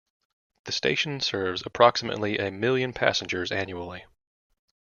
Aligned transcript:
The 0.65 0.71
station 0.71 1.19
serves 1.19 1.63
approximately 1.63 2.39
a 2.39 2.49
million 2.49 2.91
passengers 2.91 3.51
annually. 3.51 4.05